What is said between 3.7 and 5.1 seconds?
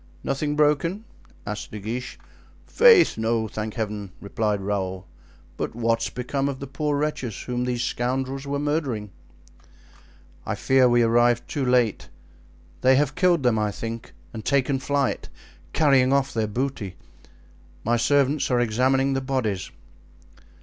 Heaven!" replied Raoul;